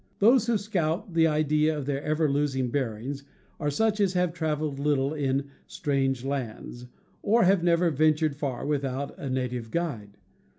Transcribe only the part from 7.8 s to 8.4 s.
ventured